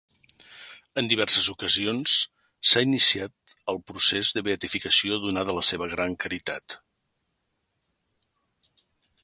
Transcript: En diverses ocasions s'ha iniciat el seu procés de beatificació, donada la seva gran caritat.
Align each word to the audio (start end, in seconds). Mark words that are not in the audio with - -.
En 1.01 1.09
diverses 1.09 1.49
ocasions 1.51 2.15
s'ha 2.69 2.83
iniciat 2.85 3.35
el 3.73 3.77
seu 3.79 3.83
procés 3.91 4.31
de 4.37 4.43
beatificació, 4.49 5.19
donada 5.27 5.55
la 5.59 5.65
seva 5.71 5.89
gran 5.95 6.17
caritat. 6.25 6.79